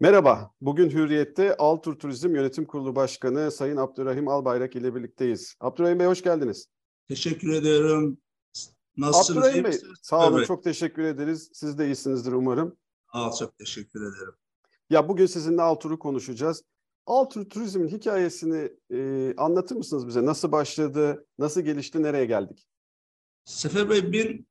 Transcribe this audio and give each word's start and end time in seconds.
Merhaba, 0.00 0.54
bugün 0.60 0.90
Hürriyet'te 0.90 1.56
Altur 1.56 1.98
Turizm 1.98 2.34
Yönetim 2.34 2.64
Kurulu 2.64 2.96
Başkanı 2.96 3.50
Sayın 3.50 3.76
Abdurrahim 3.76 4.28
Albayrak 4.28 4.76
ile 4.76 4.94
birlikteyiz. 4.94 5.56
Abdurrahim 5.60 5.98
Bey 5.98 6.06
hoş 6.06 6.22
geldiniz. 6.22 6.68
Teşekkür 7.08 7.52
ederim. 7.52 8.18
Nasılsınız? 8.96 9.38
Abdurrahim 9.38 9.64
Bey, 9.64 9.72
sağ 10.02 10.28
olun, 10.28 10.38
evet. 10.38 10.46
çok 10.46 10.64
teşekkür 10.64 11.02
ederiz. 11.02 11.50
Siz 11.52 11.78
de 11.78 11.86
iyisinizdir 11.86 12.32
umarım. 12.32 12.76
Aa, 13.12 13.30
çok 13.38 13.58
teşekkür 13.58 14.00
ederim. 14.00 14.34
Ya 14.90 15.08
bugün 15.08 15.26
sizinle 15.26 15.62
Altur'u 15.62 15.98
konuşacağız. 15.98 16.62
Altur 17.06 17.44
Turizm'in 17.44 17.88
hikayesini 17.88 18.72
e, 18.90 19.34
anlatır 19.36 19.76
mısınız 19.76 20.06
bize? 20.06 20.24
Nasıl 20.24 20.52
başladı, 20.52 21.26
nasıl 21.38 21.60
gelişti, 21.60 22.02
nereye 22.02 22.24
geldik? 22.24 22.68
Sefer 23.44 23.90
Bey, 23.90 24.12
bin, 24.12 24.48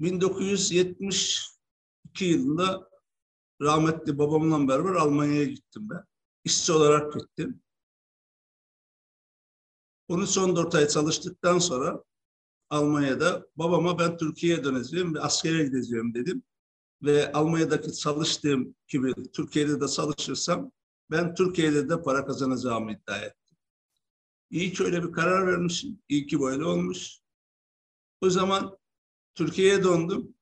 1972 0.00 2.24
yılında 2.24 2.91
rahmetli 3.62 4.18
babamla 4.18 4.68
beraber 4.68 4.94
Almanya'ya 4.94 5.44
gittim 5.44 5.88
ben. 5.90 6.04
İşçi 6.44 6.72
olarak 6.72 7.12
gittim. 7.12 7.62
13-14 10.08 10.78
ay 10.78 10.88
çalıştıktan 10.88 11.58
sonra 11.58 12.04
Almanya'da 12.70 13.46
babama 13.56 13.98
ben 13.98 14.16
Türkiye'ye 14.16 14.64
döneceğim 14.64 15.14
ve 15.14 15.20
askere 15.20 15.64
gideceğim 15.64 16.14
dedim. 16.14 16.42
Ve 17.02 17.32
Almanya'daki 17.32 17.92
çalıştığım 17.92 18.74
gibi 18.88 19.14
Türkiye'de 19.32 19.80
de 19.80 19.88
çalışırsam 19.88 20.72
ben 21.10 21.34
Türkiye'de 21.34 21.88
de 21.88 22.02
para 22.02 22.26
kazanacağımı 22.26 22.92
iddia 22.92 23.18
ettim. 23.18 23.56
İyi 24.50 24.72
ki 24.72 24.84
öyle 24.84 25.02
bir 25.02 25.12
karar 25.12 25.46
vermişim. 25.46 26.02
İyi 26.08 26.26
ki 26.26 26.40
böyle 26.40 26.64
olmuş. 26.64 27.18
O 28.20 28.30
zaman 28.30 28.78
Türkiye'ye 29.34 29.84
döndüm. 29.84 30.34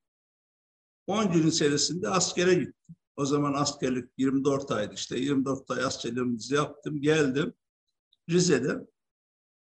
10 1.06 1.32
gün 1.32 1.46
içerisinde 1.46 2.08
askere 2.08 2.54
gittim. 2.54 2.96
O 3.16 3.24
zaman 3.26 3.54
askerlik 3.54 4.10
24 4.18 4.70
aydı 4.70 4.94
işte. 4.94 5.18
24 5.18 5.70
ay 5.70 5.84
askerliğimizi 5.84 6.54
yaptım. 6.54 7.00
Geldim. 7.00 7.54
Rize'de 8.30 8.86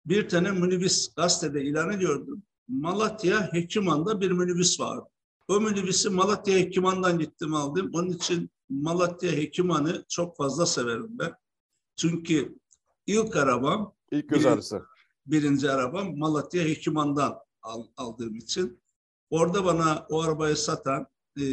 bir 0.06 0.30
tane 0.30 0.52
minibüs 0.52 1.14
gazetede 1.16 1.64
ilanı 1.64 1.94
gördüm. 1.94 2.44
Malatya 2.68 3.54
Hekiman'da 3.54 4.22
bir 4.22 4.32
minibüs 4.32 4.80
vardı. 4.80 5.10
O 5.48 5.62
minibüsü 5.62 6.10
Malatya 6.10 6.58
Hekiman'dan 6.58 7.20
gittim 7.20 7.54
aldım. 7.54 7.92
Onun 7.94 8.12
için 8.12 8.50
Malatya 8.70 9.32
Hekiman'ı 9.32 10.06
çok 10.10 10.38
fazla 10.38 10.66
severim 10.66 11.08
ben. 11.10 11.34
Çünkü 11.96 12.60
ilk 13.08 13.36
arabam 13.36 13.96
ilk 14.12 14.30
göz 14.30 14.46
ağrısı. 14.46 14.86
birinci 15.26 15.72
arabam 15.72 16.18
Malatya 16.18 16.64
Hekiman'dan 16.64 17.40
aldığım 17.98 18.36
için. 18.36 18.82
Orada 19.30 19.66
bana 19.66 20.06
o 20.10 20.22
arabayı 20.22 20.56
satan 20.56 21.08
e, 21.38 21.44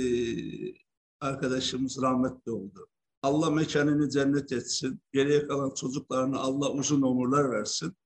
arkadaşımız 1.23 2.03
rahmetli 2.03 2.53
oldu. 2.53 2.89
Allah 3.23 3.51
mekanını 3.51 4.11
cennet 4.11 4.53
etsin. 4.53 5.01
Geriye 5.13 5.47
kalan 5.47 5.75
çocuklarına 5.75 6.39
Allah 6.41 6.71
uzun 6.71 7.03
ömürler 7.03 7.51
versin. 7.51 7.97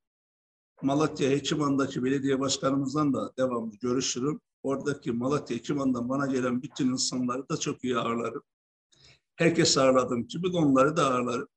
Malatya 0.83 1.31
Hekiman'daki 1.31 2.05
belediye 2.05 2.41
başkanımızdan 2.41 3.15
da 3.15 3.33
devamlı 3.39 3.77
görüşürüm. 3.77 4.41
Oradaki 4.63 5.13
Malatya 5.13 5.57
Hekiman'dan 5.57 6.09
bana 6.09 6.27
gelen 6.27 6.63
bütün 6.63 6.89
insanları 6.89 7.49
da 7.49 7.57
çok 7.57 7.85
iyi 7.85 7.99
ağırlarım. 7.99 8.43
Herkes 9.37 9.79
ağırladığım 9.79 10.27
gibi 10.27 10.49
onları 10.49 10.97
da 10.97 11.11
ağırlarım. 11.11 11.49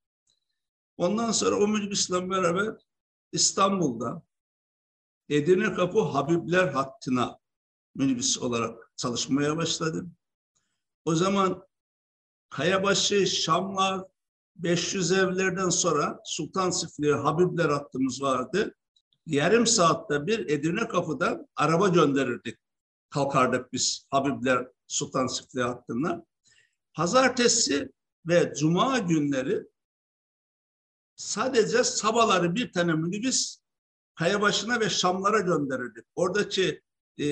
Ondan 0.97 1.31
sonra 1.31 1.55
o 1.55 1.67
minibüsle 1.67 2.29
beraber 2.29 2.75
İstanbul'da 3.31 4.23
Edirne 5.29 5.73
Kapı 5.73 6.01
Habibler 6.01 6.67
hattına 6.67 7.39
minibüs 7.95 8.37
olarak 8.37 8.91
çalışmaya 8.95 9.57
başladım. 9.57 10.15
O 11.05 11.15
zaman 11.15 11.63
Kayabaşı, 12.49 13.27
Şamlar, 13.27 14.05
500 14.55 15.11
evlerden 15.11 15.69
sonra 15.69 16.19
Sultan 16.25 16.69
Sifli'ye 16.69 17.13
Habibler 17.13 17.69
hattımız 17.69 18.21
vardı. 18.21 18.75
Yarım 19.25 19.67
saatte 19.67 20.27
bir 20.27 20.49
Edirne 20.49 20.87
Kapı'dan 20.87 21.47
araba 21.55 21.87
gönderirdik. 21.87 22.57
Kalkardık 23.09 23.73
biz 23.73 24.07
Habibler 24.09 24.67
Sultan 24.87 25.27
Sifli 25.27 25.61
hattına. 25.61 26.25
Pazartesi 26.93 27.91
ve 28.27 28.53
Cuma 28.57 28.99
günleri 28.99 29.63
sadece 31.15 31.83
sabahları 31.83 32.55
bir 32.55 32.71
tane 32.71 32.93
minibüs 32.93 33.57
Kayabaşı'na 34.15 34.79
ve 34.79 34.89
Şamlara 34.89 35.39
gönderirdik. 35.39 36.05
Oradaki 36.15 36.81
e, 37.17 37.27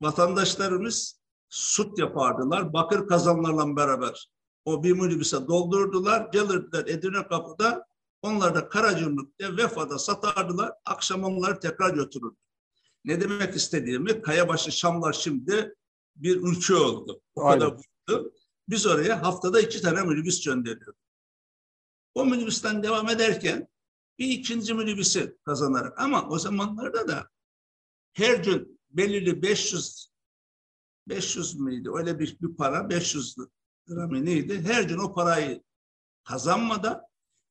vatandaşlarımız 0.00 1.23
süt 1.54 1.98
yapardılar. 1.98 2.72
Bakır 2.72 3.06
kazanlarla 3.06 3.76
beraber 3.76 4.28
o 4.64 4.82
bir 4.84 4.92
minibüse 4.92 5.46
doldurdular. 5.48 6.28
Gelirdiler 6.32 6.86
Edirne 6.86 7.28
Kapı'da 7.28 7.86
onlar 8.22 8.54
da 8.54 8.68
Karacırlık'ta 8.68 9.56
Vefa'da 9.56 9.98
satardılar. 9.98 10.72
Akşam 10.84 11.24
onları 11.24 11.60
tekrar 11.60 11.94
götürürdü. 11.94 12.36
Ne 13.04 13.20
demek 13.20 13.56
istediğimi 13.56 14.22
Kayabaşı 14.22 14.72
Şamlar 14.72 15.12
şimdi 15.12 15.74
bir 16.16 16.36
ülke 16.36 16.74
oldu. 16.74 17.20
O 17.34 17.44
Aynen. 17.44 17.60
kadar 17.60 17.82
büyüdü. 18.08 18.32
Biz 18.68 18.86
oraya 18.86 19.22
haftada 19.22 19.60
iki 19.60 19.82
tane 19.82 20.02
minibüs 20.02 20.44
gönderiyorduk. 20.44 20.96
O 22.14 22.24
minibüsten 22.24 22.82
devam 22.82 23.08
ederken 23.08 23.68
bir 24.18 24.28
ikinci 24.28 24.74
minibüsü 24.74 25.38
kazanarak 25.44 26.00
ama 26.00 26.28
o 26.28 26.38
zamanlarda 26.38 27.08
da 27.08 27.30
her 28.12 28.34
gün 28.34 28.80
belirli 28.90 29.42
500 29.42 30.13
500 31.08 31.60
miydi? 31.60 31.88
Öyle 31.94 32.18
bir, 32.18 32.36
bir 32.40 32.56
para 32.56 32.90
500 32.90 33.36
lira 33.90 34.06
mı 34.06 34.24
neydi? 34.24 34.62
Her 34.62 34.82
gün 34.82 34.98
o 34.98 35.14
parayı 35.14 35.62
kazanmadan 36.24 37.02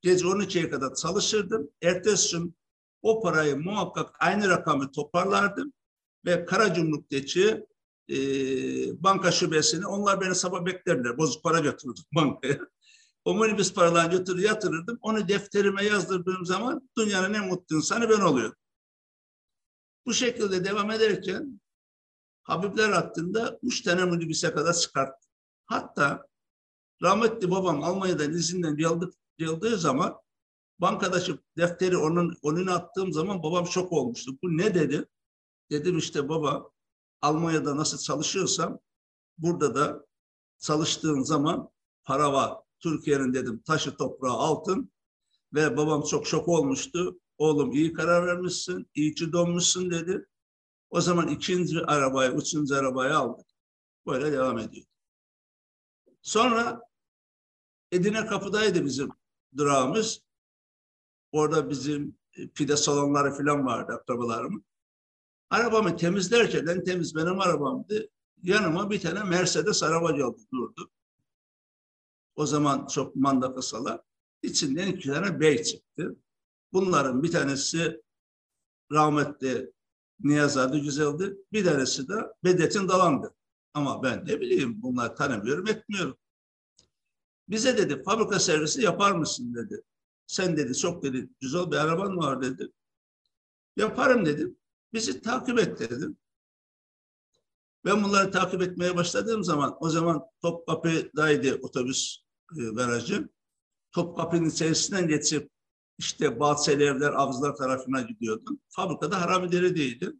gece 0.01 0.25
12'ye 0.25 0.69
kadar 0.69 0.95
çalışırdım. 0.95 1.69
Ertesi 1.81 2.37
gün 2.37 2.55
o 3.01 3.21
parayı 3.21 3.57
muhakkak 3.57 4.15
aynı 4.19 4.49
rakamı 4.49 4.91
toparlardım 4.91 5.73
ve 6.25 6.45
Karacumluk'taki 6.45 7.65
e, 8.09 8.15
banka 9.03 9.31
şubesini 9.31 9.87
onlar 9.87 10.21
beni 10.21 10.35
sabah 10.35 10.65
beklerler. 10.65 11.17
Bozuk 11.17 11.43
para 11.43 11.59
götürürdüm 11.59 12.03
bankaya. 12.15 12.59
O 13.25 13.35
minibüs 13.35 13.73
paralarını 13.73 14.11
götürür 14.11 14.43
yatırırdım. 14.43 14.97
Onu 15.01 15.27
defterime 15.27 15.85
yazdırdığım 15.85 16.45
zaman 16.45 16.89
dünyanın 16.97 17.33
en 17.33 17.47
mutlu 17.47 17.75
insanı 17.75 18.09
ben 18.09 18.21
oluyordum. 18.21 18.57
Bu 20.05 20.13
şekilde 20.13 20.65
devam 20.65 20.91
ederken 20.91 21.61
Habibler 22.43 22.89
hattında 22.89 23.59
üç 23.63 23.81
tane 23.81 24.05
minibüse 24.05 24.53
kadar 24.53 24.73
çıkarttı. 24.73 25.27
Hatta 25.65 26.27
rahmetli 27.01 27.51
babam 27.51 27.83
Almanya'dan 27.83 28.31
izinden 28.31 28.77
geldi, 28.77 29.05
geldiği 29.37 29.75
zaman 29.75 30.17
bankadaki 30.79 31.39
defteri 31.57 31.97
onun 31.97 32.37
önüne 32.43 32.71
attığım 32.71 33.13
zaman 33.13 33.43
babam 33.43 33.67
şok 33.67 33.91
olmuştu. 33.91 34.31
Bu 34.43 34.57
ne 34.57 34.75
dedi? 34.75 35.05
Dedim 35.71 35.97
işte 35.97 36.29
baba 36.29 36.69
Almanya'da 37.21 37.77
nasıl 37.77 37.97
çalışıyorsam 37.97 38.79
burada 39.37 39.75
da 39.75 40.05
çalıştığın 40.59 41.21
zaman 41.21 41.69
para 42.03 42.33
var. 42.33 42.57
Türkiye'nin 42.79 43.33
dedim 43.33 43.61
taşı 43.65 43.97
toprağı 43.97 44.33
altın 44.33 44.91
ve 45.53 45.77
babam 45.77 46.01
çok 46.01 46.27
şok 46.27 46.47
olmuştu. 46.47 47.19
Oğlum 47.37 47.71
iyi 47.71 47.93
karar 47.93 48.27
vermişsin, 48.27 48.89
iyi 48.95 49.13
ki 49.13 49.31
donmuşsun 49.31 49.91
dedi. 49.91 50.25
O 50.93 51.01
zaman 51.01 51.27
ikinci 51.27 51.79
arabayı, 51.79 52.31
üçüncü 52.31 52.75
arabayı 52.75 53.17
aldık. 53.17 53.47
Böyle 54.07 54.31
devam 54.31 54.57
ediyor. 54.59 54.85
Sonra 56.21 56.81
Edine 57.91 58.25
Kapı'daydı 58.25 58.85
bizim 58.85 59.09
durağımız. 59.57 60.21
Orada 61.31 61.69
bizim 61.69 62.17
e, 62.37 62.47
pide 62.47 62.77
salonları 62.77 63.31
falan 63.31 63.65
vardı 63.65 63.93
akrabalarımın. 63.93 64.65
Arabamı 65.49 65.97
temizlerken, 65.97 66.65
en 66.65 66.83
temiz 66.83 67.15
benim 67.15 67.39
arabamdı. 67.39 68.09
Yanıma 68.43 68.89
bir 68.89 69.01
tane 69.01 69.23
Mercedes 69.23 69.83
araba 69.83 70.11
geldi, 70.11 70.41
durdu. 70.53 70.91
O 72.35 72.45
zaman 72.45 72.87
çok 72.87 73.15
manda 73.15 73.55
kısalar. 73.55 74.01
İçinden 74.41 74.87
iki 74.87 75.09
tane 75.09 75.39
bey 75.39 75.63
çıktı. 75.63 76.15
Bunların 76.73 77.23
bir 77.23 77.31
tanesi 77.31 78.01
rahmetli 78.91 79.73
Niyaz 80.23 80.57
adı 80.57 80.77
güzeldi. 80.77 81.37
Bir 81.53 81.65
tanesi 81.65 82.07
de 82.07 82.13
Bedettin 82.43 82.87
Dalan'dı. 82.87 83.35
Ama 83.73 84.03
ben 84.03 84.25
ne 84.25 84.41
bileyim 84.41 84.81
bunlar 84.81 85.15
tanımıyorum 85.15 85.67
etmiyorum. 85.67 86.17
Bize 87.49 87.77
dedi 87.77 88.03
fabrika 88.03 88.39
servisi 88.39 88.81
yapar 88.81 89.11
mısın 89.11 89.55
dedi. 89.55 89.83
Sen 90.27 90.57
dedi 90.57 90.77
çok 90.77 91.03
dedi 91.03 91.29
güzel 91.41 91.71
bir 91.71 91.77
araban 91.77 92.17
var 92.17 92.41
dedi. 92.41 92.71
Yaparım 93.77 94.25
dedim. 94.25 94.57
Bizi 94.93 95.21
takip 95.21 95.59
et 95.59 95.79
dedim. 95.79 96.17
Ben 97.85 98.03
bunları 98.03 98.31
takip 98.31 98.61
etmeye 98.61 98.95
başladığım 98.95 99.43
zaman 99.43 99.77
o 99.79 99.89
zaman 99.89 100.23
Topkapı'daydı 100.41 101.59
otobüs 101.61 102.17
e, 102.59 102.63
garajı. 102.63 103.29
Topkapı'nın 103.91 104.49
içerisinden 104.49 105.07
geçip 105.07 105.52
işte 106.03 106.39
Bahçeli 106.39 106.83
Evler, 106.83 107.13
Avcılar 107.13 107.55
tarafına 107.55 108.01
gidiyordum. 108.01 108.59
Fabrikada 108.69 109.21
haramileri 109.21 109.75
değildi. 109.75 110.13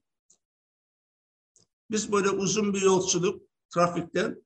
Biz 1.92 2.12
böyle 2.12 2.30
uzun 2.30 2.74
bir 2.74 2.82
yolculuk 2.82 3.42
trafikten 3.74 4.44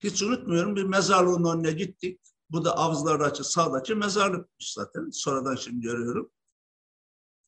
Hiç 0.00 0.22
unutmuyorum 0.22 0.76
bir 0.76 0.84
mezarlığın 0.84 1.44
önüne 1.44 1.72
gittik. 1.72 2.20
Bu 2.50 2.64
da 2.64 2.76
Avcılar 2.76 3.20
Açı 3.20 3.44
sağdaki 3.44 3.94
mezarlıkmış 3.94 4.72
zaten. 4.72 5.10
Sonradan 5.10 5.56
şimdi 5.56 5.80
görüyorum. 5.80 6.30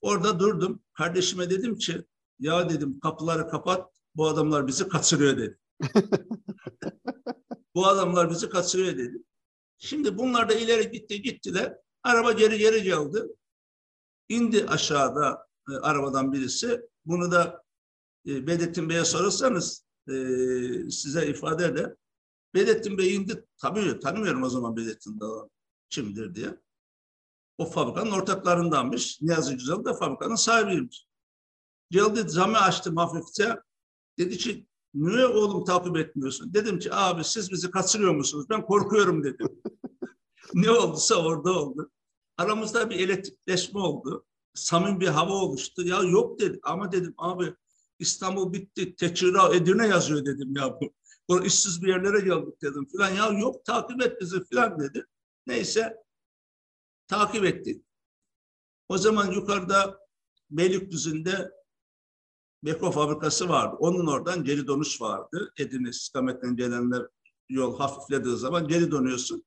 Orada 0.00 0.40
durdum. 0.40 0.82
Kardeşime 0.92 1.50
dedim 1.50 1.78
ki 1.78 2.04
ya 2.38 2.70
dedim 2.70 3.00
kapıları 3.00 3.48
kapat 3.48 3.90
bu 4.14 4.28
adamlar 4.28 4.66
bizi 4.66 4.88
kaçırıyor 4.88 5.36
dedi. 5.36 5.58
bu 7.74 7.86
adamlar 7.86 8.30
bizi 8.30 8.48
kaçırıyor 8.48 8.98
dedi. 8.98 9.24
Şimdi 9.78 10.18
bunlar 10.18 10.48
da 10.48 10.54
ileri 10.54 10.90
gitti 10.90 11.22
gittiler. 11.22 11.76
Araba 12.02 12.32
geri 12.32 12.58
geri 12.58 12.82
geldi. 12.82 13.22
İndi 14.28 14.66
aşağıda 14.66 15.46
e, 15.70 15.76
arabadan 15.76 16.32
birisi. 16.32 16.80
Bunu 17.04 17.32
da 17.32 17.62
e, 18.26 18.46
Bedettin 18.46 18.88
Bey'e 18.88 19.04
sorarsanız 19.04 19.84
e, 20.08 20.12
size 20.90 21.26
ifade 21.26 21.64
eder. 21.64 21.94
Bedettin 22.54 22.98
Bey 22.98 23.14
indi. 23.14 23.44
Tabii 23.58 24.00
tanımıyorum 24.00 24.42
o 24.42 24.48
zaman 24.48 24.76
Bedettin 24.76 25.20
Dağ'ı 25.20 25.48
kimdir 25.90 26.34
diye. 26.34 26.60
O 27.58 27.66
fabrikanın 27.66 28.10
ortaklarındanmış. 28.10 29.20
Niyazi 29.20 29.56
Güzel 29.56 29.84
de 29.84 29.94
fabrikanın 29.94 30.34
sahibiymiş. 30.34 31.06
Geldi 31.90 32.30
camı 32.32 32.58
açtım 32.58 32.96
hafifçe. 32.96 33.56
Dedi 34.18 34.38
ki 34.38 34.66
niye 34.94 35.26
oğlum 35.26 35.64
takip 35.64 35.96
etmiyorsun? 35.96 36.54
Dedim 36.54 36.78
ki 36.78 36.94
abi 36.94 37.24
siz 37.24 37.50
bizi 37.50 37.70
kaçırıyor 37.70 38.14
musunuz? 38.14 38.46
Ben 38.50 38.66
korkuyorum 38.66 39.24
dedim. 39.24 39.62
ne 40.54 40.70
olduysa 40.70 41.14
orada 41.14 41.58
oldu. 41.58 41.90
Aramızda 42.36 42.90
bir 42.90 43.00
elektrikleşme 43.00 43.80
oldu. 43.80 44.26
Samim 44.54 45.00
bir 45.00 45.08
hava 45.08 45.32
oluştu. 45.32 45.82
Ya 45.82 46.02
yok 46.02 46.40
dedi. 46.40 46.60
Ama 46.62 46.92
dedim 46.92 47.14
abi 47.18 47.54
İstanbul 47.98 48.52
bitti. 48.52 48.96
Teçhira 48.96 49.54
Edirne 49.54 49.86
yazıyor 49.86 50.24
dedim 50.24 50.56
ya 50.56 50.80
bu. 50.80 50.92
O 51.28 51.40
işsiz 51.40 51.82
bir 51.82 51.88
yerlere 51.88 52.20
geldik 52.20 52.62
dedim 52.62 52.88
filan. 52.88 53.10
Ya 53.10 53.38
yok 53.38 53.64
takip 53.64 54.02
et 54.02 54.20
bizi 54.20 54.44
filan 54.44 54.80
dedi. 54.80 55.06
Neyse 55.46 55.96
takip 57.08 57.44
ettik. 57.44 57.84
O 58.88 58.98
zaman 58.98 59.32
yukarıda 59.32 59.98
Beylikdüzü'nde 60.50 61.52
Beko 62.64 62.90
fabrikası 62.90 63.48
vardı. 63.48 63.76
Onun 63.78 64.06
oradan 64.06 64.44
geri 64.44 64.66
dönüş 64.66 65.00
vardı. 65.00 65.52
Edirne 65.58 65.88
istikametten 65.88 66.56
gelenler 66.56 67.02
yol 67.48 67.78
hafiflediği 67.78 68.36
zaman 68.36 68.68
geri 68.68 68.90
dönüyorsun. 68.90 69.44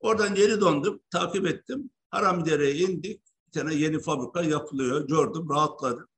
Oradan 0.00 0.34
geri 0.34 0.60
döndüm, 0.60 1.00
takip 1.10 1.46
ettim. 1.46 1.90
Haramidere'ye 2.10 2.74
indik. 2.74 3.22
Bir 3.46 3.52
tane 3.52 3.74
yeni 3.74 4.00
fabrika 4.00 4.42
yapılıyor. 4.42 5.08
Gördüm, 5.08 5.48
rahatladım. 5.50 6.08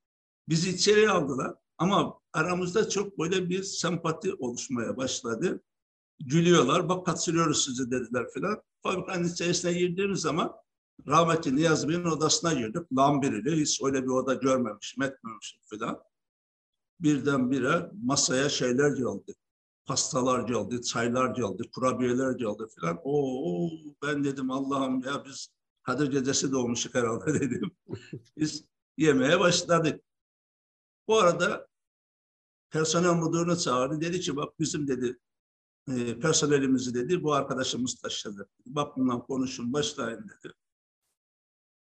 Bizi 0.48 0.70
içeriye 0.70 1.10
aldılar. 1.10 1.54
Ama 1.78 2.20
aramızda 2.32 2.88
çok 2.88 3.18
böyle 3.18 3.48
bir 3.48 3.62
sempati 3.62 4.34
oluşmaya 4.34 4.96
başladı. 4.96 5.62
Gülüyorlar, 6.20 6.88
bak 6.88 7.06
kaçırıyoruz 7.06 7.64
sizi 7.64 7.90
dediler 7.90 8.26
filan. 8.34 8.62
Fabrikanın 8.82 9.28
içerisine 9.28 9.72
girdiğimiz 9.72 10.20
zaman 10.20 10.52
rahmetli 11.06 11.56
Niyazi 11.56 11.88
Bey'in 11.88 12.04
odasına 12.04 12.52
girdik. 12.52 12.82
Lambirili, 12.96 13.60
hiç 13.60 13.82
öyle 13.84 14.02
bir 14.02 14.08
oda 14.08 14.34
görmemişim, 14.34 15.02
etmemişim 15.02 15.60
filan. 15.70 16.02
Birdenbire 17.00 17.90
masaya 18.04 18.48
şeyler 18.48 18.90
geldi. 18.90 19.34
Pastalar 19.84 20.48
geldi, 20.48 20.82
çaylar 20.82 21.34
geldi, 21.34 21.70
kurabiyeler 21.74 22.32
geldi 22.32 22.62
filan. 22.74 22.98
Oo, 23.04 23.70
ben 24.02 24.24
dedim 24.24 24.50
Allah'ım 24.50 25.02
ya 25.02 25.24
biz 25.24 25.48
Kadir 25.82 26.10
Gecesi 26.10 26.52
doğmuşuk 26.52 26.94
herhalde 26.94 27.34
dedim. 27.40 27.70
Biz 28.36 28.64
yemeye 28.96 29.40
başladık. 29.40 30.04
Bu 31.08 31.18
arada 31.18 31.68
personel 32.70 33.14
müdürünü 33.14 33.58
çağırdı. 33.58 34.00
Dedi 34.00 34.20
ki 34.20 34.36
bak 34.36 34.60
bizim 34.60 34.88
dedi 34.88 35.18
e, 35.88 36.20
personelimizi 36.20 36.94
dedi 36.94 37.22
bu 37.22 37.32
arkadaşımız 37.32 37.94
taşıdı. 37.94 38.48
Bak 38.66 38.96
bundan 38.96 39.22
konuşun 39.26 39.72
başlayın 39.72 40.28
dedi. 40.28 40.54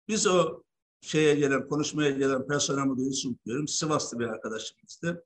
Biz 0.09 0.27
o 0.27 0.63
şeye 1.01 1.35
gelen, 1.35 1.69
konuşmaya 1.69 2.11
gelen 2.11 2.47
personel 2.47 2.87
müdürü 2.87 3.13
sunuyorum. 3.13 3.69
Sivaslı 3.69 4.19
bir 4.19 4.25
arkadaşımızdı. 4.25 5.25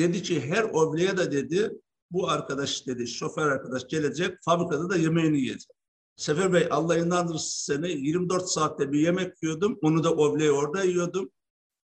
Dedi 0.00 0.22
ki 0.22 0.40
her 0.40 0.64
obleye 0.64 1.16
de 1.16 1.32
dedi 1.32 1.70
bu 2.10 2.28
arkadaş 2.28 2.86
dedi 2.86 3.06
şoför 3.06 3.46
arkadaş 3.50 3.88
gelecek 3.88 4.38
fabrikada 4.44 4.90
da 4.90 4.96
yemeğini 4.96 5.40
yiyecek. 5.40 5.70
Sefer 6.16 6.52
Bey 6.52 6.68
Allah 6.70 6.98
inandırsın 6.98 7.74
seni 7.74 7.90
24 7.90 8.48
saatte 8.48 8.92
bir 8.92 9.00
yemek 9.00 9.42
yiyordum. 9.42 9.78
Onu 9.82 10.04
da 10.04 10.14
obleye 10.14 10.52
orada 10.52 10.84
yiyordum. 10.84 11.30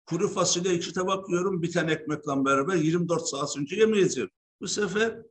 Kuru 0.05 0.27
fasulye 0.27 0.73
iki 0.73 0.93
tabak 0.93 1.29
yiyorum. 1.29 1.61
Bir 1.61 1.71
tane 1.71 1.91
ekmekle 1.91 2.45
beraber 2.45 2.75
24 2.75 3.27
saat 3.29 3.57
önce 3.57 3.75
yemeyeceğim. 3.75 4.29
Bu 4.61 4.67
sefer 4.67 5.21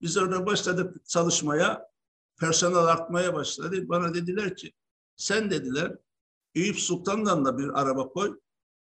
biz 0.00 0.16
orada 0.16 0.46
başladık 0.46 1.08
çalışmaya. 1.08 1.86
Personel 2.40 2.84
artmaya 2.84 3.34
başladı. 3.34 3.88
Bana 3.88 4.14
dediler 4.14 4.56
ki 4.56 4.72
sen 5.16 5.50
dediler 5.50 5.96
Eyüp 6.54 6.78
Sultan'dan 6.78 7.44
da 7.44 7.58
bir 7.58 7.80
araba 7.80 8.08
koy. 8.08 8.38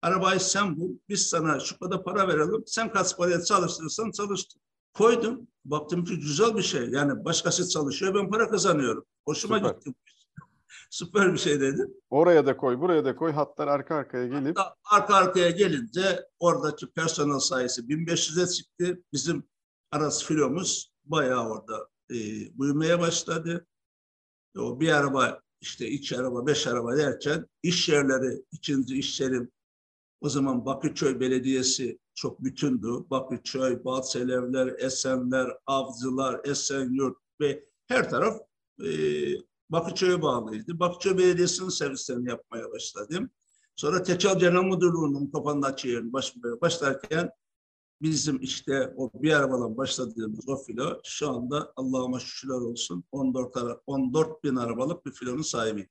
Arabayı 0.03 0.41
sen 0.41 0.77
bul. 0.77 0.99
Biz 1.09 1.27
sana 1.27 1.61
şu 1.61 1.79
kadar 1.79 2.05
para 2.05 2.29
verelim. 2.29 2.62
Sen 2.67 2.93
kaç 2.93 3.17
paraya 3.17 3.45
çalıştırırsan 3.45 4.11
çalıştır. 4.11 4.61
Koydum. 4.93 5.49
Baktım 5.65 6.05
ki 6.05 6.19
güzel 6.19 6.56
bir 6.56 6.62
şey. 6.62 6.89
Yani 6.89 7.25
başkası 7.25 7.69
çalışıyor 7.69 8.15
ben 8.15 8.31
para 8.31 8.50
kazanıyorum. 8.50 9.05
Hoşuma 9.25 9.56
Süper. 9.56 9.71
gitti. 9.71 9.95
Süper 10.91 11.33
bir 11.33 11.39
şey 11.39 11.61
dedim. 11.61 11.95
Oraya 12.11 12.47
da 12.47 12.56
koy, 12.56 12.81
buraya 12.81 13.05
da 13.05 13.17
koy. 13.17 13.33
Hatlar 13.33 13.69
arka 13.69 13.95
arkaya 13.95 14.27
gelip 14.27 14.59
Hatta 14.59 14.75
arka 14.85 15.15
arkaya 15.15 15.50
gelince 15.50 16.27
oradaki 16.39 16.87
personel 16.87 17.39
sayısı 17.39 17.83
1500'e 17.83 18.47
çıktı. 18.47 19.03
Bizim 19.12 19.44
arası 19.93 20.27
filomuz 20.27 20.93
bayağı 21.05 21.49
orada 21.49 21.89
e, 22.11 22.15
büyümeye 22.59 23.01
başladı. 23.01 23.67
O 24.59 24.81
bir 24.81 24.93
araba 24.93 25.41
işte 25.61 25.89
iki 25.89 26.19
araba, 26.19 26.47
beş 26.47 26.67
araba 26.67 26.97
derken 26.97 27.47
iş 27.62 27.89
yerleri, 27.89 28.43
ikinci 28.53 28.99
iş 28.99 29.21
yerim 29.21 29.51
o 30.20 30.29
zaman 30.29 30.67
Bakırköy 30.67 31.20
Belediyesi 31.20 31.99
çok 32.15 32.44
bütündü. 32.44 32.88
Bakırköy, 33.11 33.85
Balselevler, 33.85 34.67
Esenler, 34.79 35.50
Avcılar, 35.67 36.41
Esenyurt 36.44 37.17
ve 37.41 37.65
her 37.87 38.11
taraf 38.11 38.41
e, 38.85 38.88
Bakırköy'e 39.70 40.23
bağlıydı. 40.23 40.79
Bakırköy 40.79 41.19
Belediyesi'nin 41.19 41.69
servislerini 41.69 42.29
yapmaya 42.29 42.73
başladım. 42.73 43.31
Sonra 43.76 44.03
Teçal 44.03 44.38
Genel 44.38 44.65
Müdürlüğü'nün 44.65 45.31
kapandığı 45.31 45.76
yerini 45.85 46.12
başlamaya 46.12 46.61
başlarken 46.61 47.31
bizim 48.03 48.43
işte 48.43 48.94
o 48.97 49.11
bir 49.15 49.32
arabadan 49.32 49.76
başladığımız 49.76 50.49
o 50.49 50.56
filo 50.56 51.00
şu 51.05 51.31
anda 51.31 51.73
Allah'ıma 51.76 52.20
şükürler 52.20 52.61
olsun 52.61 53.05
14, 53.12 53.56
ara, 53.56 53.81
14 53.87 54.44
bin 54.44 54.56
arabalık 54.56 55.06
bir 55.06 55.13
filonun 55.13 55.43
sahibi. 55.43 55.89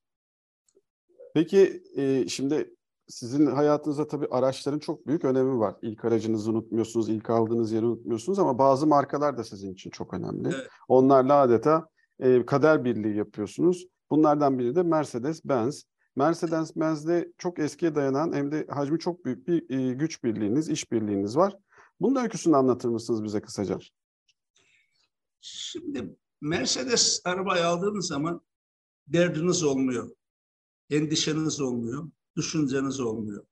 Peki 1.34 1.84
e, 1.96 2.28
şimdi 2.28 2.77
sizin 3.08 3.46
hayatınızda 3.46 4.08
tabii 4.08 4.28
araçların 4.32 4.80
çok 4.80 5.08
büyük 5.08 5.26
önemi 5.26 5.60
var. 5.60 5.76
İlk 5.82 6.06
aracınızı 6.06 6.52
unutmuyorsunuz, 6.52 7.10
ilk 7.10 7.30
aldığınız 7.30 7.72
yeri 7.72 7.86
unutmuyorsunuz 7.86 8.40
ama 8.40 8.58
bazı 8.58 8.88
markalar 8.88 9.38
da 9.38 9.44
sizin 9.44 9.74
için 9.74 9.90
çok 9.90 10.14
önemli. 10.14 10.48
Evet. 10.48 10.68
Onlarla 10.88 11.36
adeta 11.36 11.88
e, 12.20 12.46
kader 12.46 12.86
birliği 12.86 13.18
yapıyorsunuz. 13.18 13.88
Bunlardan 14.10 14.60
biri 14.60 14.76
de 14.76 14.84
Mercedes-Benz. 14.84 15.84
Mercedes-Benz'de 16.16 17.32
çok 17.38 17.60
eskiye 17.60 17.96
dayanan 17.96 18.34
hem 18.34 18.52
de 18.52 18.68
hacmi 18.70 19.00
çok 19.00 19.26
büyük 19.26 19.48
bir 19.48 19.70
e, 19.70 19.94
güç 19.94 20.24
birliğiniz, 20.24 20.70
iş 20.70 20.92
birliğiniz 20.92 21.38
var. 21.38 21.58
Bunun 22.00 22.24
öyküsünü 22.24 22.56
anlatır 22.56 22.90
mısınız 22.90 23.24
bize 23.24 23.42
kısaca? 23.42 23.80
Şimdi 25.42 26.18
Mercedes 26.42 27.22
arabayı 27.26 27.66
aldığınız 27.66 28.08
zaman 28.08 28.42
derdiniz 29.08 29.64
olmuyor. 29.64 30.10
Endişeniz 30.90 31.62
olmuyor. 31.62 32.10
Düşünceniz 32.38 33.00
olmuyor. 33.00 33.46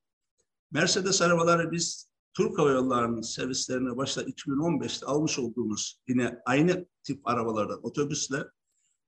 Mercedes 0.71 1.21
arabaları 1.21 1.71
biz 1.71 2.09
Türk 2.33 2.59
Hava 2.59 2.71
Yolları'nın 2.71 3.21
servislerine 3.21 3.97
başta 3.97 4.21
2015'te 4.21 5.05
almış 5.05 5.39
olduğumuz 5.39 5.99
yine 6.07 6.39
aynı 6.45 6.87
tip 7.03 7.27
arabalardan 7.27 7.85
otobüsle 7.85 8.43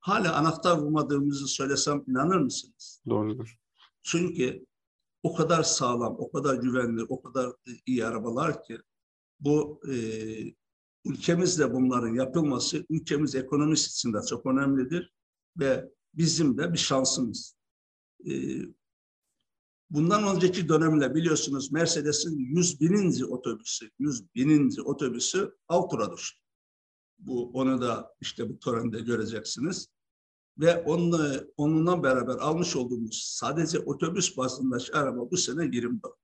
hala 0.00 0.36
anahtar 0.36 0.82
bulmadığımızı 0.82 1.48
söylesem 1.48 2.04
inanır 2.06 2.36
mısınız? 2.36 3.02
Doğrudur. 3.08 3.58
Çünkü 4.02 4.66
o 5.22 5.34
kadar 5.34 5.62
sağlam, 5.62 6.16
o 6.18 6.30
kadar 6.30 6.54
güvenli, 6.54 7.04
o 7.04 7.22
kadar 7.22 7.52
iyi 7.86 8.06
arabalar 8.06 8.62
ki 8.62 8.78
bu 9.40 9.80
e, 9.88 9.94
ülkemizde 11.04 11.72
bunların 11.72 12.14
yapılması 12.14 12.86
ülkemiz 12.90 13.34
ekonomisi 13.34 13.90
için 13.90 14.12
de 14.12 14.18
çok 14.28 14.46
önemlidir 14.46 15.12
ve 15.58 15.90
bizim 16.14 16.58
de 16.58 16.72
bir 16.72 16.78
şansımız. 16.78 17.56
E, 18.26 18.32
bundan 19.90 20.36
önceki 20.36 20.68
dönemle 20.68 21.14
biliyorsunuz 21.14 21.72
Mercedes'in 21.72 22.38
100 22.38 22.80
bininci 22.80 23.24
otobüsü, 23.24 23.90
100 23.98 24.34
bininci 24.34 24.82
otobüsü 24.82 25.54
Altur'a 25.68 26.12
düştü. 26.12 26.40
Bu 27.18 27.50
onu 27.50 27.80
da 27.80 28.14
işte 28.20 28.48
bu 28.48 28.58
törende 28.58 29.00
göreceksiniz. 29.00 29.88
Ve 30.58 30.82
onunla, 30.82 31.44
onunla 31.56 32.02
beraber 32.02 32.34
almış 32.34 32.76
olduğumuz 32.76 33.22
sadece 33.26 33.78
otobüs 33.78 34.36
bazındaki 34.36 34.92
araba 34.92 35.30
bu 35.30 35.36
sene 35.36 35.64
24. 35.64 36.14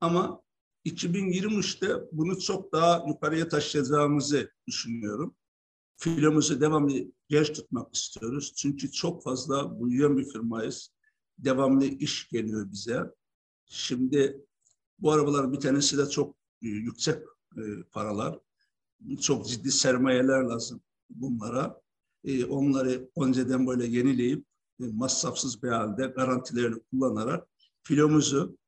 Ama 0.00 0.42
2023'te 0.84 1.88
bunu 2.12 2.40
çok 2.40 2.72
daha 2.72 3.04
yukarıya 3.08 3.48
taşıyacağımızı 3.48 4.50
düşünüyorum. 4.66 5.36
filomuzu 5.96 6.60
devamlı 6.60 7.12
genç 7.28 7.52
tutmak 7.52 7.94
istiyoruz. 7.94 8.52
Çünkü 8.56 8.92
çok 8.92 9.22
fazla 9.22 9.80
büyüyen 9.80 10.16
bir 10.16 10.24
firmayız. 10.24 10.90
Devamlı 11.38 11.84
iş 11.84 12.28
geliyor 12.28 12.72
bize. 12.72 13.14
Şimdi 13.66 14.44
bu 14.98 15.12
arabaların 15.12 15.52
bir 15.52 15.60
tanesi 15.60 15.98
de 15.98 16.08
çok 16.08 16.36
e, 16.62 16.68
yüksek 16.68 17.22
e, 17.56 17.62
paralar. 17.92 18.38
Çok 19.20 19.48
ciddi 19.48 19.72
sermayeler 19.72 20.42
lazım 20.42 20.80
bunlara. 21.10 21.80
E, 22.24 22.44
onları 22.44 23.10
önceden 23.16 23.66
böyle 23.66 23.86
yenileyip 23.86 24.44
masrafsız 24.78 25.62
bir 25.62 25.68
halde 25.68 26.06
garantilerini 26.06 26.80
kullanarak 26.90 27.48
filomuzu 27.82 28.58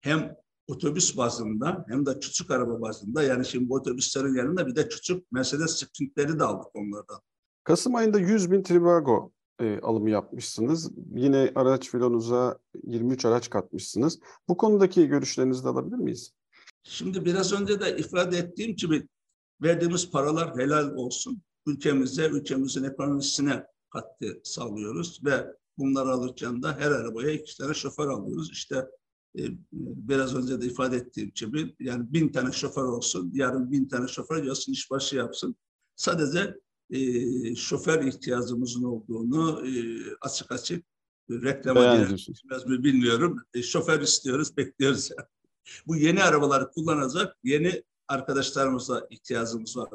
hem 0.00 0.36
otobüs 0.66 1.16
bazında 1.16 1.84
hem 1.88 2.06
de 2.06 2.20
küçük 2.20 2.50
araba 2.50 2.80
bazında 2.80 3.22
yani 3.22 3.46
şimdi 3.46 3.68
bu 3.68 3.74
otobüslerin 3.74 4.34
yanında 4.34 4.66
bir 4.66 4.76
de 4.76 4.88
küçük 4.88 5.32
Mercedes 5.32 5.76
Spring'leri 5.76 6.38
de 6.38 6.44
aldık 6.44 6.76
onlardan. 6.76 7.20
Kasım 7.64 7.94
ayında 7.94 8.18
100 8.18 8.50
bin 8.50 8.62
Trivago 8.62 9.32
e, 9.60 9.78
alımı 9.80 10.10
yapmışsınız. 10.10 10.90
Yine 11.14 11.52
araç 11.54 11.90
filonuza 11.90 12.58
23 12.84 13.24
araç 13.24 13.50
katmışsınız. 13.50 14.18
Bu 14.48 14.56
konudaki 14.56 15.06
görüşlerinizi 15.06 15.64
de 15.64 15.68
alabilir 15.68 15.96
miyiz? 15.96 16.32
Şimdi 16.82 17.24
biraz 17.24 17.52
önce 17.52 17.80
de 17.80 17.96
ifade 17.96 18.38
ettiğim 18.38 18.76
gibi 18.76 19.08
verdiğimiz 19.62 20.10
paralar 20.10 20.58
helal 20.58 20.90
olsun. 20.94 21.42
Ülkemize, 21.66 22.26
ülkemizin 22.26 22.84
ekonomisine 22.84 23.66
katkı 23.90 24.40
sağlıyoruz 24.44 25.20
ve 25.24 25.46
bunları 25.78 26.08
alırken 26.08 26.62
de 26.62 26.68
her 26.68 26.90
arabaya 26.90 27.30
iki 27.30 27.56
tane 27.56 27.74
şoför 27.74 28.08
alıyoruz. 28.08 28.50
İşte 28.52 28.86
e, 29.38 29.42
biraz 29.72 30.36
önce 30.36 30.60
de 30.60 30.66
ifade 30.66 30.96
ettiğim 30.96 31.32
gibi 31.34 31.76
yani 31.80 32.12
bin 32.12 32.28
tane 32.28 32.52
şoför 32.52 32.84
olsun, 32.84 33.30
yarın 33.34 33.70
bin 33.70 33.88
tane 33.88 34.08
şoför 34.08 34.44
gelsin 34.44 34.72
işbaşı 34.72 35.16
yapsın. 35.16 35.56
Sadece 35.96 36.54
e, 36.90 37.54
şoför 37.54 38.04
ihtiyacımızın 38.04 38.82
olduğunu 38.82 39.68
e, 39.68 39.72
açık 40.20 40.52
açık 40.52 40.84
reklama 41.30 41.96
girmez 41.96 42.66
mi 42.66 42.84
bilmiyorum. 42.84 43.36
E, 43.54 43.62
şoför 43.62 44.00
istiyoruz, 44.00 44.56
bekliyoruz. 44.56 45.10
Yani. 45.10 45.28
Bu 45.86 45.96
yeni 45.96 46.22
arabaları 46.22 46.70
kullanacak 46.70 47.36
yeni 47.44 47.82
arkadaşlarımıza 48.08 49.06
ihtiyacımız 49.10 49.76
var. 49.76 49.88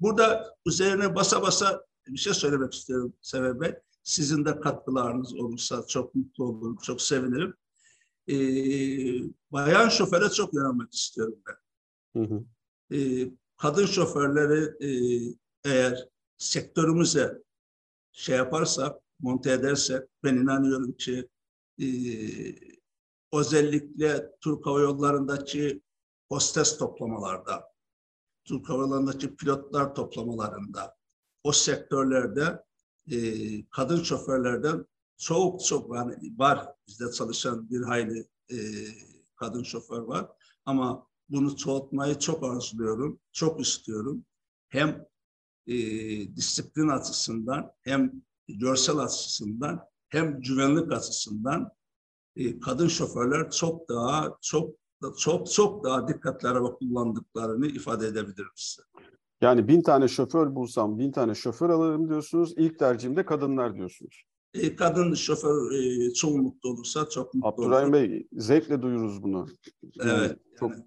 Burada 0.00 0.54
üzerine 0.66 1.14
basa 1.14 1.42
basa 1.42 1.84
bir 2.08 2.18
şey 2.18 2.34
söylemek 2.34 2.74
istiyorum 2.74 3.12
Sever 3.22 3.60
Bey. 3.60 3.74
Sizin 4.02 4.44
de 4.44 4.60
katkılarınız 4.60 5.34
olursa 5.34 5.84
çok 5.88 6.14
mutlu 6.14 6.44
olurum, 6.44 6.76
çok 6.82 7.02
sevinirim. 7.02 7.54
Ee, 8.28 8.34
bayan 9.52 9.88
şoföre 9.88 10.28
çok 10.28 10.54
yönelmek 10.54 10.94
istiyorum 10.94 11.38
ben. 11.46 12.20
Hı 12.20 12.34
hı. 12.34 12.44
Ee, 12.96 13.30
kadın 13.56 13.86
şoförleri 13.86 14.86
e, 14.86 14.90
eğer 15.64 16.08
sektörümüze 16.38 17.42
şey 18.12 18.36
yaparsak, 18.36 19.02
monte 19.20 19.52
edersek 19.52 20.02
ben 20.24 20.34
inanıyorum 20.36 20.92
ki 20.92 21.28
e, 21.82 21.86
özellikle 23.32 24.30
Türk 24.40 24.66
Hava 24.66 24.80
Yolları'ndaki 24.80 25.82
hostes 26.28 26.78
toplamalarda, 26.78 27.72
Türk 28.44 28.68
Hava 28.68 28.82
Yolları'ndaki 28.82 29.36
pilotlar 29.36 29.94
toplamalarında, 29.94 30.96
o 31.44 31.52
sektörlerde 31.52 32.64
e, 33.10 33.16
kadın 33.66 34.02
şoförlerden 34.02 34.86
çok 35.16 35.64
çok 35.64 35.96
yani 35.96 36.38
var 36.38 36.68
bizde 36.88 37.12
çalışan 37.12 37.70
bir 37.70 37.82
hayli 37.82 38.28
e, 38.50 38.56
kadın 39.36 39.62
şoför 39.62 40.00
var 40.00 40.28
ama 40.64 41.06
bunu 41.28 41.56
çoğaltmayı 41.56 42.18
çok 42.18 42.44
arzuluyorum, 42.44 43.20
çok 43.32 43.60
istiyorum. 43.60 44.24
Hem 44.68 45.06
e, 45.66 45.76
disiplin 46.36 46.88
açısından 46.88 47.72
hem 47.82 48.12
görsel 48.48 48.96
açısından 48.96 49.80
hem 50.08 50.40
güvenlik 50.40 50.92
açısından 50.92 51.70
e, 52.36 52.60
kadın 52.60 52.88
şoförler 52.88 53.50
çok 53.50 53.88
daha 53.88 54.38
çok 54.42 54.74
çok 55.18 55.50
çok 55.50 55.84
daha 55.84 56.08
dikkatli 56.08 56.48
araba 56.48 56.74
kullandıklarını 56.74 57.66
ifade 57.66 58.06
edebilirim 58.06 58.52
size. 58.54 58.82
Yani 59.40 59.68
bin 59.68 59.82
tane 59.82 60.08
şoför 60.08 60.54
bulsam 60.54 60.98
bin 60.98 61.12
tane 61.12 61.34
şoför 61.34 61.70
alırım 61.70 62.08
diyorsunuz. 62.08 62.54
İlk 62.56 62.78
tercihimde 62.78 63.24
kadınlar 63.24 63.74
diyorsunuz. 63.74 64.24
E, 64.54 64.76
kadın 64.76 65.14
şoför 65.14 65.72
e, 65.72 66.12
çoğunlukta 66.12 66.68
olursa 66.68 67.08
çok 67.08 67.34
mutlu 67.34 67.48
Abdurrahim 67.48 67.88
olur. 67.88 67.92
Bey 67.92 68.28
zevkle 68.32 68.82
duyuruz 68.82 69.22
bunu. 69.22 69.46
Yani 69.94 70.10
evet. 70.10 70.38
Çok 70.58 70.70
yani. 70.70 70.84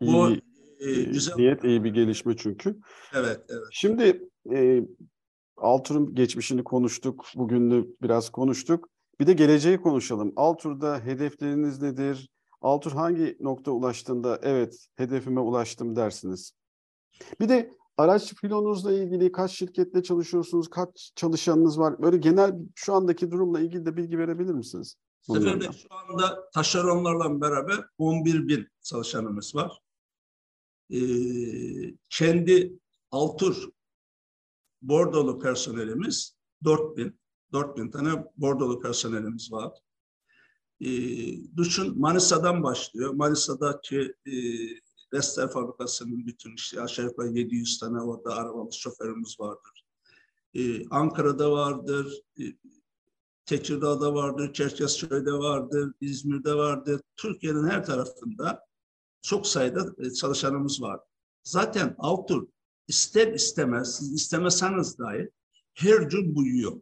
iyi 0.00 0.12
bu, 0.12 0.51
e, 0.82 1.02
güzel. 1.02 1.34
niyet, 1.36 1.64
iyi 1.64 1.84
bir 1.84 1.94
gelişme 1.94 2.36
çünkü. 2.36 2.76
Evet, 3.14 3.40
evet. 3.48 3.66
Şimdi 3.70 4.28
e, 4.52 4.82
Altur'un 5.56 6.14
geçmişini 6.14 6.64
konuştuk, 6.64 7.24
bugününü 7.36 7.86
biraz 8.02 8.30
konuştuk. 8.30 8.88
Bir 9.20 9.26
de 9.26 9.32
geleceği 9.32 9.80
konuşalım. 9.80 10.32
Altur'da 10.36 11.00
hedefleriniz 11.00 11.82
nedir? 11.82 12.30
Altur 12.60 12.92
hangi 12.92 13.36
nokta 13.40 13.70
ulaştığında 13.70 14.40
evet 14.42 14.86
hedefime 14.96 15.40
ulaştım 15.40 15.96
dersiniz? 15.96 16.52
Bir 17.40 17.48
de 17.48 17.70
araç 17.96 18.34
filonuzla 18.34 18.92
ilgili 18.92 19.32
kaç 19.32 19.50
şirketle 19.50 20.02
çalışıyorsunuz, 20.02 20.70
kaç 20.70 21.12
çalışanınız 21.16 21.78
var? 21.78 22.02
Böyle 22.02 22.16
genel 22.16 22.54
şu 22.74 22.94
andaki 22.94 23.30
durumla 23.30 23.60
ilgili 23.60 23.86
de 23.86 23.96
bilgi 23.96 24.18
verebilir 24.18 24.54
misiniz? 24.54 24.96
Seferde 25.20 25.64
şu 25.72 25.88
anda 25.94 26.50
taşeronlarla 26.54 27.40
beraber 27.40 27.76
11 27.98 28.48
bin 28.48 28.68
çalışanımız 28.82 29.54
var. 29.54 29.80
Ee, 30.92 31.94
kendi 32.10 32.78
Altur 33.10 33.70
bordolu 34.82 35.38
personelimiz 35.38 36.36
4 36.64 36.96
bin. 36.96 37.20
4 37.52 37.76
bin 37.76 37.90
tane 37.90 38.24
bordolu 38.36 38.80
personelimiz 38.80 39.52
var. 39.52 39.72
Ee, 40.80 40.86
düşün 41.56 42.00
Manisa'dan 42.00 42.62
başlıyor. 42.62 43.10
Manisa'daki 43.14 44.14
e, 44.26 44.32
Vestel 45.12 45.48
fabrikasının 45.48 46.26
bütün 46.26 46.54
işte 46.54 46.80
aşağı 46.80 47.06
yukarı 47.06 47.28
700 47.28 47.78
tane 47.78 48.00
orada 48.00 48.34
arabamız, 48.34 48.74
şoförümüz 48.74 49.40
vardır. 49.40 49.84
Ee, 50.54 50.88
Ankara'da 50.88 51.52
vardır, 51.52 52.22
e, 52.40 52.44
Tekirdağ'da 53.46 54.14
vardır, 54.14 54.52
Çerkezköy'de 54.52 55.32
vardır, 55.32 55.92
İzmir'de 56.00 56.54
vardır. 56.54 57.00
Türkiye'nin 57.16 57.68
her 57.68 57.84
tarafında 57.84 58.66
çok 59.22 59.46
sayıda 59.46 59.94
e, 59.98 60.10
çalışanımız 60.10 60.82
var. 60.82 61.00
Zaten 61.44 61.94
Altur 61.98 62.48
ister 62.88 63.32
istemez, 63.32 63.96
siz 63.98 64.12
istemeseniz 64.12 64.98
dahi 64.98 65.30
her 65.74 66.02
gün 66.02 66.36
büyüyor. 66.36 66.80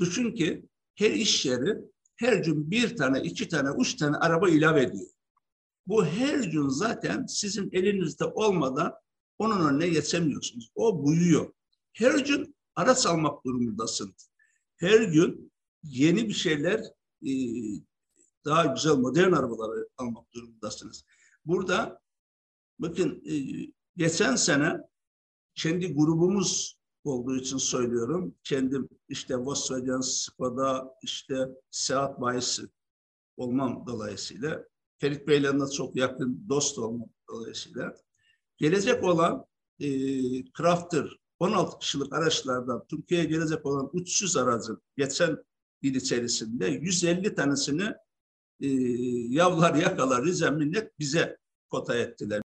Düşün 0.00 0.34
ki 0.34 0.64
her 0.94 1.10
iş 1.10 1.46
yeri 1.46 1.78
her 2.16 2.32
gün 2.32 2.70
bir 2.70 2.96
tane, 2.96 3.22
iki 3.22 3.48
tane, 3.48 3.68
üç 3.80 3.94
tane 3.94 4.16
araba 4.16 4.48
ilave 4.48 4.82
ediyor. 4.82 5.10
Bu 5.86 6.04
her 6.06 6.38
gün 6.38 6.68
zaten 6.68 7.26
sizin 7.26 7.70
elinizde 7.72 8.24
olmadan 8.24 8.94
onun 9.38 9.68
önüne 9.68 9.88
geçemiyorsunuz. 9.88 10.70
O 10.74 11.06
büyüyor. 11.06 11.52
Her 11.92 12.18
gün 12.18 12.56
araç 12.76 13.06
almak 13.06 13.44
durumundasınız. 13.44 14.30
Her 14.76 15.00
gün 15.00 15.52
yeni 15.82 16.28
bir 16.28 16.34
şeyler 16.34 16.80
e, 17.26 17.32
daha 18.44 18.66
güzel 18.66 18.92
modern 18.94 19.32
arabaları 19.32 19.88
almak 19.96 20.32
durumundasınız. 20.34 21.04
Burada 21.44 22.00
bakın 22.78 23.22
e, 23.26 23.34
geçen 23.96 24.36
sene 24.36 24.76
kendi 25.54 25.94
grubumuz 25.94 26.78
olduğu 27.04 27.36
için 27.36 27.56
söylüyorum. 27.56 28.34
Kendim 28.44 28.88
işte 29.08 29.36
Volkswagen, 29.36 30.00
Skoda, 30.00 30.94
işte 31.02 31.48
Seat 31.70 32.20
bayisi 32.20 32.62
olmam 33.36 33.84
dolayısıyla 33.86 34.64
Ferit 34.98 35.28
Bey'le 35.28 35.60
de 35.60 35.70
çok 35.76 35.96
yakın 35.96 36.46
dost 36.48 36.78
olmak 36.78 37.08
dolayısıyla 37.28 37.94
gelecek 38.56 39.04
olan 39.04 39.46
e, 39.80 39.88
Crafter 40.44 41.22
16 41.38 41.78
kişilik 41.78 42.12
araçlardan 42.12 42.86
Türkiye'ye 42.86 43.26
gelecek 43.26 43.66
olan 43.66 43.90
300 43.94 44.36
aracın 44.36 44.82
geçen 44.96 45.36
yıl 45.82 45.94
içerisinde 45.94 46.66
150 46.66 47.34
tanesini 47.34 47.94
e, 48.62 48.68
yavlar 49.28 49.74
yakalar 49.74 50.24
Rize 50.24 50.50
Millet 50.50 50.98
bize 50.98 51.36
kota 51.68 51.96
ettiler. 51.96 52.42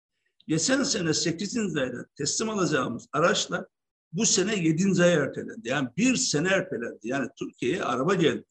Geçen 0.49 0.83
sene 0.83 1.15
8. 1.15 1.77
ayda 1.77 2.07
teslim 2.17 2.51
alacağımız 2.51 3.09
araçla 3.13 3.67
bu 4.13 4.27
sene 4.27 4.57
7. 4.57 5.03
ay 5.03 5.13
ertelendi. 5.13 5.69
Yani 5.69 5.89
bir 5.97 6.17
sene 6.17 6.49
ertelendi. 6.49 6.99
Yani 7.03 7.29
Türkiye'ye 7.39 7.85
araba 7.85 8.15
geldi. 8.15 8.45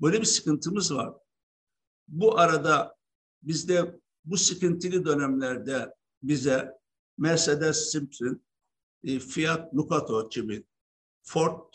Böyle 0.00 0.20
bir 0.20 0.26
sıkıntımız 0.26 0.94
var. 0.94 1.14
Bu 2.08 2.38
arada 2.38 2.96
bizde 3.42 4.00
bu 4.24 4.36
sıkıntılı 4.36 5.04
dönemlerde 5.04 5.94
bize 6.22 6.72
Mercedes 7.18 7.92
Simpson, 7.92 8.42
e, 9.04 9.18
Fiat 9.18 9.74
Ducato 9.74 10.30
gibi, 10.30 10.64
Ford 11.22 11.72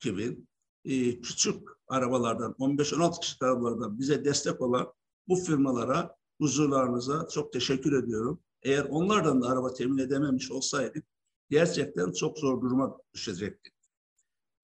gibi 0.00 0.38
e, 0.84 1.20
küçük 1.20 1.75
arabalardan, 1.88 2.52
15-16 2.52 3.20
kişilik 3.20 3.42
arabalardan 3.42 3.98
bize 3.98 4.24
destek 4.24 4.60
olan 4.60 4.92
bu 5.28 5.36
firmalara, 5.36 6.16
huzurlarınıza 6.38 7.28
çok 7.28 7.52
teşekkür 7.52 8.04
ediyorum. 8.04 8.40
Eğer 8.62 8.84
onlardan 8.84 9.42
da 9.42 9.48
araba 9.48 9.74
temin 9.74 9.98
edememiş 9.98 10.50
olsaydık 10.50 11.04
gerçekten 11.50 12.12
çok 12.12 12.38
zor 12.38 12.60
duruma 12.60 12.98
düşecektik. 13.14 13.74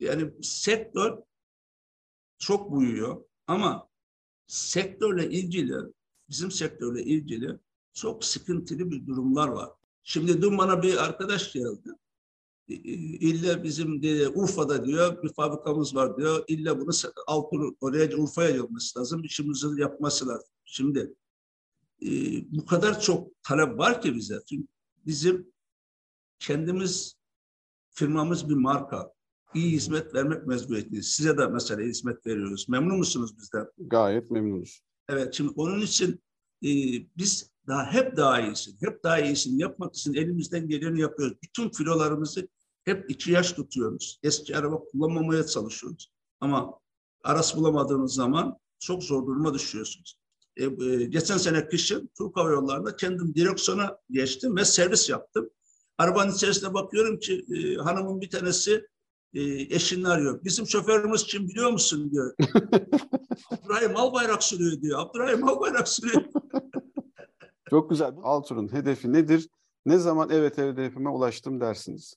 Yani 0.00 0.32
sektör 0.42 1.18
çok 2.38 2.80
büyüyor 2.80 3.24
ama 3.46 3.88
sektörle 4.46 5.30
ilgili, 5.30 5.74
bizim 6.28 6.50
sektörle 6.50 7.02
ilgili 7.02 7.58
çok 7.92 8.24
sıkıntılı 8.24 8.90
bir 8.90 9.06
durumlar 9.06 9.48
var. 9.48 9.70
Şimdi 10.02 10.42
dün 10.42 10.58
bana 10.58 10.82
bir 10.82 11.04
arkadaş 11.04 11.52
geldi. 11.52 11.88
İlle 12.68 13.62
bizim 13.62 14.02
de 14.02 14.28
Urfa'da 14.28 14.86
diyor 14.86 15.22
bir 15.22 15.32
fabrikamız 15.32 15.94
var 15.94 16.16
diyor. 16.16 16.44
İlle 16.48 16.80
bunu 16.80 16.90
Altın 17.26 17.76
oraya 17.80 18.16
Urfa'ya 18.16 18.50
gelmesi 18.50 18.98
lazım. 18.98 19.24
İşimizi 19.24 19.80
yapması 19.80 20.28
lazım. 20.28 20.48
Şimdi 20.64 21.14
e, 22.02 22.08
bu 22.58 22.66
kadar 22.66 23.00
çok 23.00 23.42
talep 23.42 23.78
var 23.78 24.02
ki 24.02 24.14
bize. 24.14 24.40
Çünkü 24.48 24.66
bizim 25.06 25.52
kendimiz 26.38 27.16
firmamız 27.90 28.48
bir 28.48 28.54
marka. 28.54 29.12
İyi 29.54 29.72
hizmet 29.72 30.14
vermek 30.14 30.46
mecburiyetindeyiz. 30.46 31.08
Size 31.08 31.38
de 31.38 31.46
mesela 31.46 31.82
hizmet 31.82 32.26
veriyoruz. 32.26 32.68
Memnun 32.68 32.98
musunuz 32.98 33.38
bizden? 33.38 33.66
Gayet 33.78 34.30
memnunuz. 34.30 34.82
Evet, 35.08 35.34
şimdi 35.34 35.52
onun 35.56 35.80
için 35.80 36.22
e, 36.64 36.70
biz 37.16 37.51
daha 37.66 37.92
hep 37.92 38.16
daha 38.16 38.40
iyisin, 38.40 38.76
hep 38.80 39.04
daha 39.04 39.18
iyisin 39.20 39.58
yapmak 39.58 39.94
için 39.94 40.14
elimizden 40.14 40.68
geleni 40.68 41.00
yapıyoruz. 41.00 41.36
Bütün 41.42 41.70
filolarımızı 41.70 42.48
hep 42.84 43.10
iki 43.10 43.32
yaş 43.32 43.52
tutuyoruz. 43.52 44.18
Eski 44.22 44.56
araba 44.56 44.84
kullanmamaya 44.84 45.46
çalışıyoruz. 45.46 46.12
Ama 46.40 46.78
aras 47.24 47.56
bulamadığınız 47.56 48.14
zaman 48.14 48.58
çok 48.78 49.02
zor 49.02 49.26
duruma 49.26 49.54
düşüyorsunuz. 49.54 50.18
E, 50.56 50.64
e, 50.64 51.04
geçen 51.04 51.36
sene 51.36 51.68
kışın 51.68 52.10
Türk 52.18 52.36
Hava 52.36 52.50
Yolları'nda 52.50 52.96
kendim 52.96 53.34
direksiyona 53.34 53.98
geçtim 54.10 54.56
ve 54.56 54.64
servis 54.64 55.10
yaptım. 55.10 55.50
Arabanın 55.98 56.32
içerisinde 56.32 56.74
bakıyorum 56.74 57.18
ki 57.18 57.44
e, 57.56 57.74
hanımın 57.74 58.20
bir 58.20 58.30
tanesi 58.30 58.86
e, 59.34 59.40
eşini 59.76 60.08
arıyor. 60.08 60.44
Bizim 60.44 60.66
şoförümüz 60.66 61.26
kim 61.26 61.48
biliyor 61.48 61.70
musun 61.70 62.10
diyor. 62.12 62.34
Abdurrahim 63.50 63.96
Albayrak 63.96 64.42
sürüyor 64.42 64.80
diyor. 64.80 64.98
Abdurrahim 65.00 65.48
Albayrak 65.48 65.88
sürüyor. 65.88 66.22
Çok 67.72 67.90
güzel. 67.90 68.14
Altur'un 68.22 68.72
hedefi 68.72 69.12
nedir? 69.12 69.48
Ne 69.86 69.98
zaman 69.98 70.30
evet 70.30 70.58
hedefime 70.58 71.08
ulaştım 71.10 71.60
dersiniz? 71.60 72.14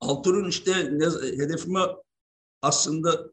Altur'un 0.00 0.48
işte 0.48 0.72
hedefime 1.38 1.80
aslında 2.62 3.32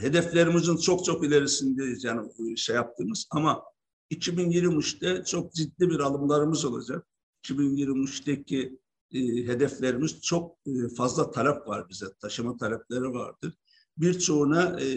hedeflerimizin 0.00 0.76
çok 0.76 1.04
çok 1.04 1.24
ilerisindeyiz 1.24 2.04
yani 2.04 2.28
şey 2.56 2.76
yaptığımız 2.76 3.26
ama 3.30 3.62
2023'te 4.10 5.24
çok 5.24 5.52
ciddi 5.52 5.90
bir 5.90 6.00
alımlarımız 6.00 6.64
olacak. 6.64 7.06
2023'teki 7.44 8.78
e, 9.12 9.18
hedeflerimiz 9.46 10.20
çok 10.20 10.56
e, 10.66 10.88
fazla 10.96 11.30
talep 11.30 11.68
var 11.68 11.88
bize. 11.88 12.06
Taşıma 12.20 12.56
talepleri 12.56 13.12
vardır. 13.12 13.54
Birçoğuna 13.96 14.80
e, 14.80 14.88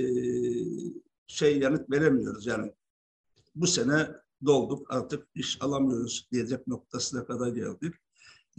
şey 1.28 1.60
yanıt 1.60 1.90
veremiyoruz. 1.90 2.46
Yani 2.46 2.74
bu 3.56 3.68
sene 3.68 4.08
dolduk 4.46 4.94
artık 4.94 5.28
iş 5.36 5.62
alamıyoruz 5.62 6.28
diyecek 6.32 6.68
noktasına 6.68 7.26
kadar 7.26 7.48
geldik. 7.48 7.96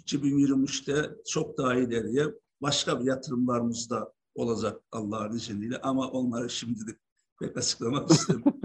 2023'te 0.01 1.11
çok 1.27 1.59
daha 1.59 1.75
ileriye 1.75 2.27
başka 2.63 3.01
bir 3.01 3.05
yatırımlarımız 3.05 3.91
da 3.91 4.13
olacak 4.35 4.81
Allah'ın 4.93 5.37
izniyle 5.37 5.81
ama 5.81 6.11
onları 6.11 6.51
şimdilik 6.51 6.99
pek 7.41 7.57
açıklamak 7.57 8.11
istemiyorum. 8.11 8.61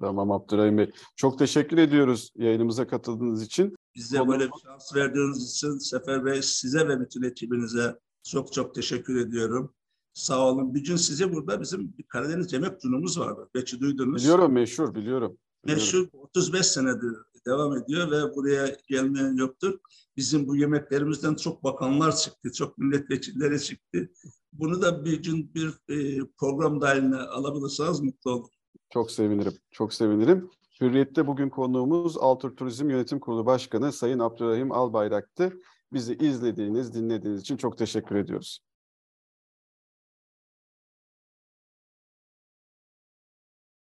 tamam 0.00 0.30
Abdurrahim 0.30 0.78
Bey. 0.78 0.90
Çok 1.16 1.38
teşekkür 1.38 1.78
ediyoruz 1.78 2.32
yayınımıza 2.36 2.86
katıldığınız 2.86 3.42
için. 3.42 3.76
Bize 3.94 4.18
Konu... 4.18 4.28
böyle 4.28 4.44
bir 4.44 4.60
şans 4.64 4.94
verdiğiniz 4.94 5.50
için 5.50 5.78
Sefer 5.78 6.24
Bey 6.24 6.42
size 6.42 6.88
ve 6.88 7.00
bütün 7.00 7.22
ekibinize 7.22 7.98
çok 8.22 8.52
çok 8.52 8.74
teşekkür 8.74 9.16
ediyorum. 9.16 9.74
Sağ 10.12 10.48
olun. 10.48 10.74
Bir 10.74 10.84
gün 10.84 10.96
size 10.96 11.32
burada 11.32 11.60
bizim 11.60 11.94
bir 11.98 12.02
Karadeniz 12.02 12.52
yemek 12.52 12.80
günümüz 12.80 13.18
vardı. 13.18 13.48
Belki 13.54 13.80
duydunuz. 13.80 14.22
Biliyorum 14.22 14.52
meşhur 14.52 14.94
biliyorum. 14.94 15.38
Meşhur 15.64 16.08
35 16.12 16.66
senedir 16.66 17.16
devam 17.46 17.76
ediyor 17.76 18.10
ve 18.10 18.36
buraya 18.36 18.76
gelmeyen 18.88 19.36
yoktur. 19.36 19.78
Bizim 20.16 20.48
bu 20.48 20.56
yemeklerimizden 20.56 21.34
çok 21.34 21.64
bakanlar 21.64 22.16
çıktı, 22.16 22.52
çok 22.52 22.78
milletvekilleri 22.78 23.60
çıktı. 23.60 24.10
Bunu 24.52 24.82
da 24.82 25.04
bir 25.04 25.22
gün 25.22 25.54
bir 25.54 25.68
e, 25.68 26.26
program 26.38 26.80
dahiline 26.80 27.16
alabilirseniz 27.16 28.00
mutlu 28.00 28.30
olurum. 28.30 28.50
Çok 28.90 29.10
sevinirim, 29.10 29.52
çok 29.70 29.94
sevinirim. 29.94 30.50
Hürriyet'te 30.80 31.26
bugün 31.26 31.48
konuğumuz 31.48 32.18
Altur 32.18 32.56
Turizm 32.56 32.90
Yönetim 32.90 33.20
Kurulu 33.20 33.46
Başkanı 33.46 33.92
Sayın 33.92 34.18
Abdurrahim 34.18 34.72
Albayrak'tı. 34.72 35.52
Bizi 35.92 36.14
izlediğiniz, 36.14 36.94
dinlediğiniz 36.94 37.40
için 37.40 37.56
çok 37.56 37.78
teşekkür 37.78 38.16
ediyoruz. 38.16 38.60